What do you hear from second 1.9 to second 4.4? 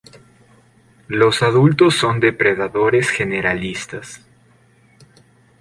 son depredadores generalistas.